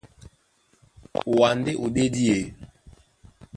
Wǎ 1.37 1.49
ndé 1.57 1.71
ó 1.83 1.87
ɗédi 1.95 2.23
e. 2.37 2.39